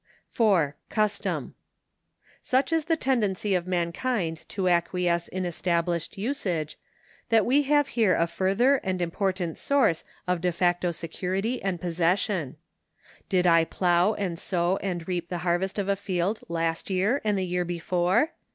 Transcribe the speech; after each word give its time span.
4. 0.31 0.75
Custom. 0.89 1.53
Such 2.41 2.73
is 2.73 2.85
the 2.85 2.95
tendency 2.97 3.53
of 3.53 3.67
mankind 3.67 4.49
to 4.49 4.67
acquiesce 4.67 5.27
in 5.27 5.45
established 5.45 6.17
usage, 6.17 6.79
that 7.29 7.45
we 7.45 7.61
have 7.69 7.89
here 7.89 8.15
a 8.15 8.25
further 8.25 8.77
and 8.77 8.99
im 8.99 9.11
portant 9.11 9.59
source 9.59 10.03
of 10.27 10.41
de 10.41 10.51
facto 10.51 10.89
security 10.89 11.61
and 11.61 11.79
possession. 11.79 12.55
Did 13.29 13.45
I 13.45 13.63
plough 13.63 14.15
and 14.15 14.39
sow 14.39 14.77
and 14.77 15.07
reap 15.07 15.29
the 15.29 15.37
harvest 15.45 15.77
of 15.77 15.87
a 15.87 15.95
field 15.95 16.39
last 16.49 16.89
year 16.89 17.21
and 17.23 17.37
the 17.37 17.45
year 17.45 17.63
before 17.63 18.31